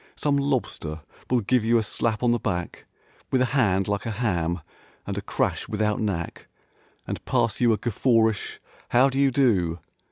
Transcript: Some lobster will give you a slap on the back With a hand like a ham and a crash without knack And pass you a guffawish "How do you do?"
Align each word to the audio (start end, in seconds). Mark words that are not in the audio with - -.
Some 0.15 0.35
lobster 0.35 1.01
will 1.29 1.41
give 1.41 1.63
you 1.63 1.77
a 1.77 1.83
slap 1.83 2.23
on 2.23 2.31
the 2.31 2.39
back 2.39 2.87
With 3.31 3.39
a 3.39 3.45
hand 3.53 3.87
like 3.87 4.07
a 4.07 4.17
ham 4.17 4.61
and 5.05 5.15
a 5.15 5.21
crash 5.21 5.67
without 5.67 5.99
knack 6.01 6.47
And 7.05 7.23
pass 7.23 7.61
you 7.61 7.71
a 7.71 7.77
guffawish 7.77 8.59
"How 8.89 9.09
do 9.09 9.19
you 9.19 9.29
do?" 9.29 9.77